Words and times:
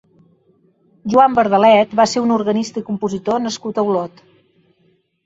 Joan 1.13 1.35
Verdalet 1.39 1.93
va 1.99 2.05
ser 2.13 2.23
un 2.27 2.33
organista 2.37 2.83
i 2.85 2.87
compositor 2.87 3.45
nascut 3.45 3.79
a 3.79 3.85
Olot. 3.91 4.25